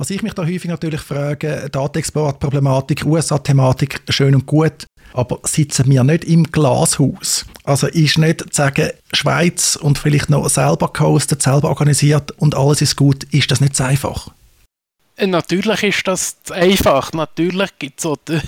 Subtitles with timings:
[0.00, 6.02] Was ich mich da häufig natürlich frage, Datenexport-Problematik, USA-Thematik, schön und gut, aber sitzen wir
[6.04, 7.44] nicht im Glashaus?
[7.64, 12.80] Also ist nicht zu sagen, Schweiz und vielleicht noch selber gehostet, selber organisiert und alles
[12.80, 14.30] ist gut, ist das nicht so einfach?
[15.18, 17.12] Äh, natürlich ist das einfach.
[17.12, 18.40] Natürlich gibt es so die,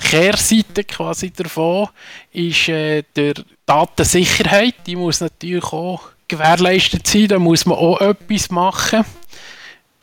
[0.00, 1.90] die Kehrseite quasi davon,
[2.32, 3.34] ist äh, der
[3.66, 4.74] Datensicherheit.
[4.84, 7.28] Die muss natürlich auch gewährleistet sein.
[7.28, 9.04] Da muss man auch etwas machen.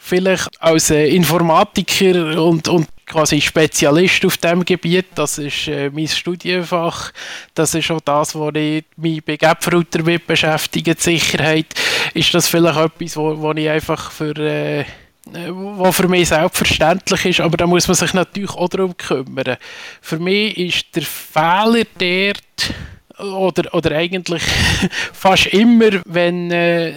[0.08, 5.08] Vielleicht als äh, Informatiker und, und quasi Spezialist auf dem Gebiet.
[5.16, 7.12] Das ist äh, mein Studienfach.
[7.55, 10.94] Das ist auch das, wo ich mich bei Gapfrutter mit beschäftige.
[10.94, 11.73] Die Sicherheit
[12.14, 14.86] ist das vielleicht etwas, wo, wo ich einfach für äh,
[15.26, 19.58] was für mich selbstverständlich ist, aber da muss man sich natürlich auch darum kümmern.
[20.02, 24.44] Für mich ist der Fehler dort, oder, oder eigentlich
[25.14, 26.94] fast immer, wenn äh,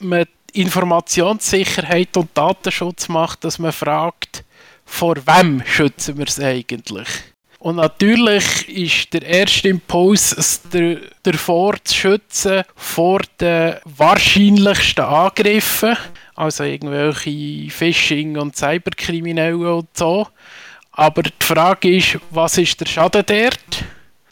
[0.00, 4.44] man Informationssicherheit und Datenschutz macht, dass man fragt,
[4.84, 7.08] vor wem schützen wir es eigentlich?
[7.58, 10.62] Und natürlich ist der erste Impuls
[11.22, 15.96] davor zu schützen vor den wahrscheinlichsten Angriffen
[16.40, 20.26] also irgendwelche Phishing- und Cyberkriminellen und so.
[20.92, 23.84] Aber die Frage ist, was ist der Schaden dort?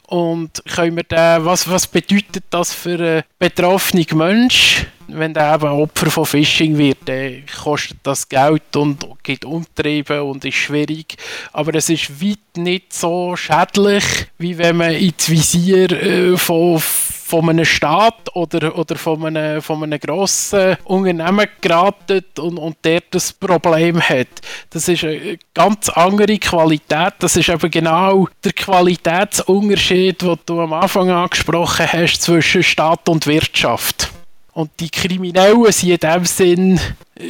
[0.09, 4.87] Und können wir den, was, was bedeutet das für einen betroffenen Mensch?
[5.07, 10.45] Wenn der eben Opfer von Phishing wird, dann kostet das Geld und geht Umtriebe und
[10.45, 11.15] ist schwierig.
[11.53, 14.03] Aber es ist weit nicht so schädlich,
[14.39, 16.81] wie wenn man ins Visier äh, von
[17.29, 23.03] von einem Staat oder, oder von, einem, von einem grossen Unternehmen geraten und, und der
[23.11, 24.27] das Problem hat.
[24.71, 27.13] Das ist eine ganz andere Qualität.
[27.19, 33.27] Das ist eben genau der Qualitätsunterschied, den du am Anfang angesprochen hast zwischen Staat und
[33.27, 34.09] Wirtschaft.
[34.53, 36.79] Und die Kriminellen sind in dem Sinn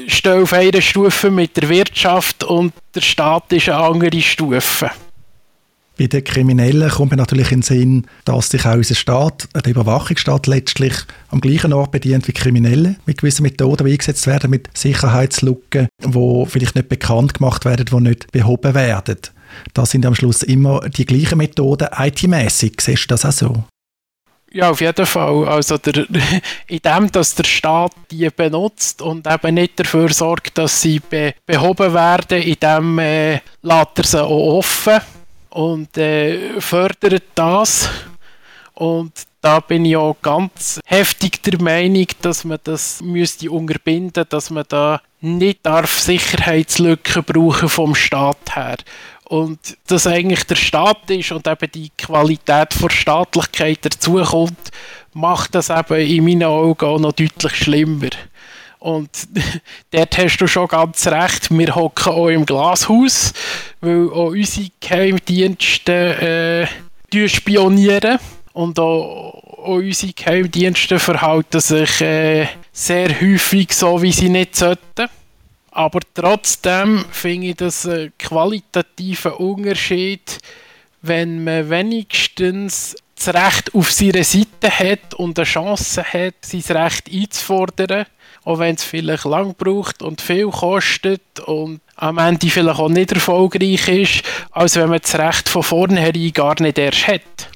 [0.08, 4.92] stehen auf einer Stufe mit der Wirtschaft und der Staat ist eine andere Stufe.
[6.00, 9.70] Bei den Kriminellen kommt mir natürlich in den Sinn, dass sich auch unser Staat, der
[9.70, 10.94] Überwachungsstaat, letztlich
[11.28, 16.46] am gleichen Ort bedient wie Kriminelle, mit gewissen Methoden, die eingesetzt werden, mit Sicherheitslücken, die
[16.48, 19.18] vielleicht nicht bekannt gemacht werden, die nicht behoben werden.
[19.74, 22.80] Das sind am Schluss immer die gleichen Methoden, IT-mäßig.
[22.80, 23.64] Siehst du das auch so?
[24.54, 25.50] Ja, auf jeden Fall.
[25.50, 26.08] Also der,
[26.68, 31.34] in dem, dass der Staat die benutzt und eben nicht dafür sorgt, dass sie be
[31.46, 35.02] behoben werden, in dem äh, lässt er sie auch offen
[35.50, 37.90] und äh, fördert das.
[38.74, 39.12] Und
[39.42, 44.66] da bin ich auch ganz heftig der Meinung, dass man das müsste unterbinden, dass man
[44.68, 48.78] da nicht darf Sicherheitslücken brauchen vom Staat her.
[49.26, 54.72] Und dass eigentlich der Staat ist und eben die Qualität der Staatlichkeit dazukommt,
[55.14, 58.10] macht das eben in meinen Augen auch noch deutlich schlimmer.
[58.80, 59.10] Und
[59.92, 63.34] dort hast du schon ganz recht, wir hocken auch im Glashaus,
[63.82, 66.68] weil auch unsere Geheimdienste
[67.14, 68.20] äh, spionieren
[68.54, 75.10] und auch, auch unsere Geheimdienste verhalten sich äh, sehr häufig so, wie sie nicht sollten.
[75.72, 80.40] Aber trotzdem finde ich das einen qualitativen Unterschied,
[81.02, 87.12] wenn man wenigstens das Recht auf seiner Seite hat und eine Chance hat, sein Recht
[87.12, 88.06] einzufordern
[88.44, 93.12] auch wenn es vielleicht lang braucht und viel kostet und am Ende vielleicht auch nicht
[93.12, 97.50] erfolgreich ist, als wenn man das Recht von vornherein gar nicht erst hat.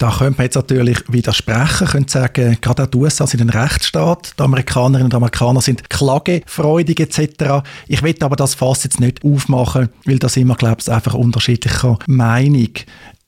[0.00, 4.32] Da könnte man jetzt natürlich widersprechen, könnte sagen, gerade auch die USA sind ein Rechtsstaat,
[4.38, 7.62] die Amerikanerinnen und Amerikaner sind klagefreudig etc.
[7.86, 11.98] Ich will aber das Fass jetzt nicht aufmachen, weil das immer, glaube ich, einfach unterschiedlicher
[12.06, 12.70] Meinung.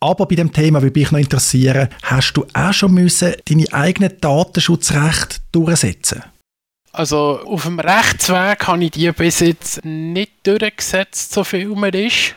[0.00, 4.19] Aber bei dem Thema würde mich noch interessieren, hast du auch schon müssen deine eigenen
[4.19, 6.22] Datenschutzrechte durchsetzen
[6.92, 12.34] also auf dem Rechtsweg habe ich die bis jetzt nicht durchgesetzt, so viel mehr ist.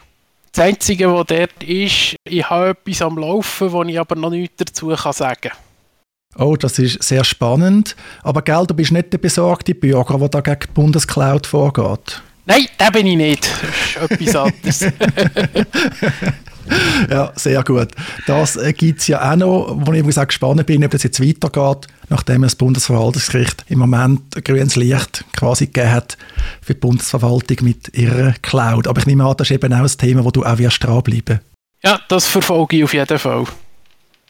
[0.51, 4.55] Das Einzige, was dort ist, ich habe etwas am Laufen, wo ich aber noch nichts
[4.57, 5.51] dazu sagen kann.
[6.37, 7.95] Oh, das ist sehr spannend.
[8.23, 12.21] Aber gell, du bist nicht der besorgte Bürger, der da gegen die Bundescloud vorgeht.
[12.45, 13.49] Nein, der bin ich nicht.
[13.95, 14.81] Das ist etwas anderes.
[17.09, 17.89] ja, sehr gut.
[18.27, 21.03] Das äh, gibt es ja auch noch, wo ich muss auch gespannt bin, ob das
[21.03, 26.17] jetzt weitergeht, nachdem das Bundesverwaltungsgericht im Moment grünes Licht quasi gegeben hat
[26.61, 28.87] für die Bundesverwaltung mit ihrer Cloud.
[28.87, 31.39] Aber ich nehme an, das ist eben auch ein Thema, wo du auch wirst dranbleiben
[31.83, 33.45] Ja, das verfolge ich auf jeden Fall.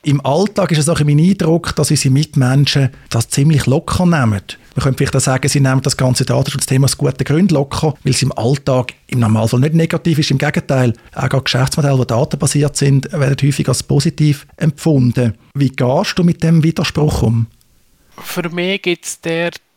[0.04, 4.42] Im Alltag ist es auch mein Eindruck, dass unsere Mitmenschen das ziemlich locker nehmen.
[4.75, 8.12] Man könnte vielleicht auch sagen, sie nehmen das ganze Datenschutzthema aus guten Gründen locker, weil
[8.12, 10.31] es im Alltag im Normalfall nicht negativ ist.
[10.31, 15.36] Im Gegenteil, auch Geschäftsmodelle, die datenbasiert sind, werden häufig als positiv empfunden.
[15.54, 17.48] Wie gehst du mit dem Widerspruch um?
[18.22, 19.19] Für mich gibt es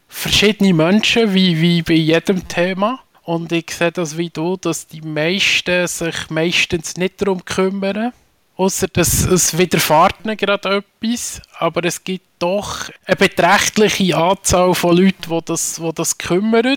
[0.09, 2.99] verschiedene Menschen, wie, wie bei jedem Thema.
[3.23, 8.13] Und ich sehe das wie du, dass die meisten sich meistens nicht darum kümmern.
[8.59, 11.41] Außer dass es widerfahrt ihnen gerade etwas.
[11.61, 16.77] Aber es gibt doch eine beträchtliche Anzahl von Leuten, die das, die das kümmern.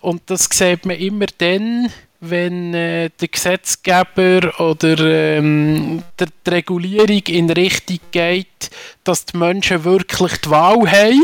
[0.00, 1.90] Und das sieht man immer dann,
[2.20, 8.70] wenn äh, der Gesetzgeber oder ähm, der, die Regulierung in Richtung geht,
[9.02, 11.22] dass die Menschen wirklich die Wahl haben.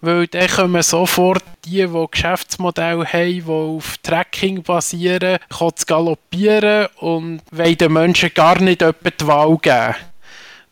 [0.00, 7.40] Weil dann kommen sofort die, die Geschäftsmodelle haben, die auf Tracking basieren, zu galoppieren und
[7.50, 9.94] wollen den Menschen gar nicht die Wahl geben.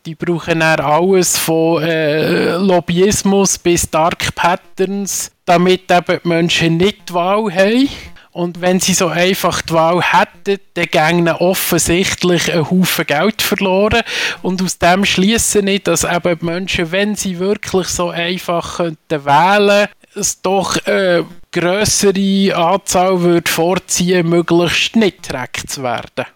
[0.06, 7.08] Die brauchen dann alles von äh, Lobbyismus bis Dark Patterns, damit eben die Menschen nicht
[7.08, 7.88] die Wahl haben
[8.34, 14.02] und wenn sie so einfach die Wahl hätten, dann gingen offensichtlich einen Haufen Geld verloren.
[14.42, 19.24] Und aus dem schließe ich, dass eben die Menschen, wenn sie wirklich so einfach könnten
[19.24, 26.26] wählen es doch eine grössere Anzahl würde vorziehen, möglichst nicht direkt zu werden.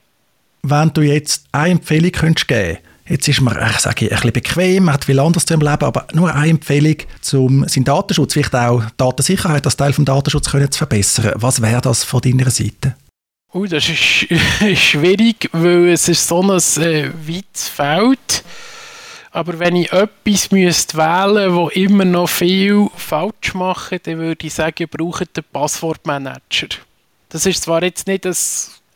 [0.63, 4.85] Wenn du jetzt eine Empfehlung könntest geben Jetzt ist man, ich sage, ein bisschen bequem,
[4.85, 6.97] man hat viel anderes zu Leben, aber nur eine Empfehlung,
[7.33, 11.33] um seinen Datenschutz, vielleicht auch Datensicherheit als Teil des Datenschutzes können zu verbessern.
[11.37, 12.97] Was wäre das von deiner Seite?
[13.53, 13.99] Oh, das ist
[14.79, 18.45] schwierig, weil es ist so ein äh, weites Feld.
[19.31, 24.53] Aber wenn ich etwas müsste wählen wo immer noch viel falsch mache, dann würde ich
[24.53, 26.69] sagen, ihr braucht einen Passwortmanager.
[27.31, 28.37] Das ist zwar jetzt nicht ein,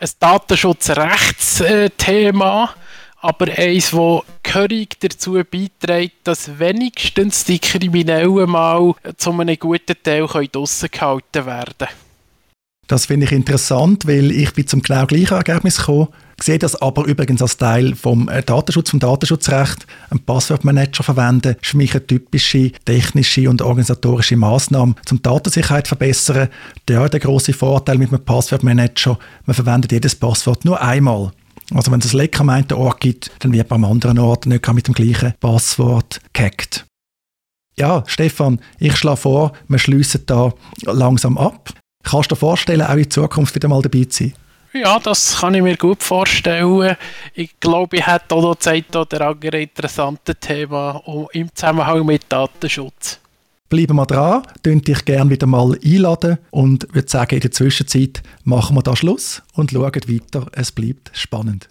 [0.00, 2.74] ein Datenschutzrechtsthema,
[3.22, 10.26] aber eins, das gehörig dazu beiträgt, dass wenigstens die Kriminellen mal zu einem guten Teil
[10.26, 11.90] draussen gehalten werden können.
[12.88, 16.08] Das finde ich interessant, weil ich bin zum genau gleichen Ergebnis gekommen.
[16.36, 19.86] Ich sehe das aber übrigens als Teil vom äh, Datenschutz, vom Datenschutzrecht.
[20.10, 26.48] Ein Passwortmanager verwenden ist für mich eine typische technische und organisatorische Maßnahme, zum Datensicherheit verbessern.
[26.88, 29.16] Der, der große Vorteil mit einem Passwortmanager,
[29.46, 31.30] man verwendet jedes Passwort nur einmal.
[31.74, 34.72] Also wenn es ein Leck am einen Ort gibt, dann wird am anderen Ort nicht
[34.72, 36.86] mit dem gleichen Passwort gehackt.
[37.78, 40.52] Ja, Stefan, ich schlage vor, wir schliessen da
[40.82, 41.70] langsam ab.
[42.02, 44.34] Kannst du dir vorstellen, auch in Zukunft wieder mal dabei zu sein?
[44.74, 46.96] Ja, das kann ich mir gut vorstellen.
[47.34, 50.98] Ich glaube, ich hätte auch noch Zeit oder andere interessante Themen
[51.32, 53.21] im Zusammenhang mit Datenschutz.
[53.72, 58.22] Bleiben wir dran, könnt dich gerne wieder mal einladen und würde sagen, in der Zwischenzeit
[58.44, 60.46] machen wir da Schluss und schauen weiter.
[60.52, 61.70] Es bleibt spannend.